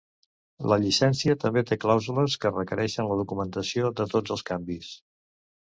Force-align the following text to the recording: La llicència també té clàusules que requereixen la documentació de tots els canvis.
La 0.71 0.77
llicència 0.83 1.35
també 1.43 1.63
té 1.73 1.77
clàusules 1.83 2.39
que 2.45 2.53
requereixen 2.55 3.13
la 3.13 3.21
documentació 3.21 3.95
de 4.03 4.11
tots 4.17 4.37
els 4.39 4.49
canvis. 4.51 4.93